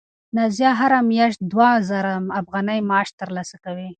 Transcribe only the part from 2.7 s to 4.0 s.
معاش ترلاسه کوي.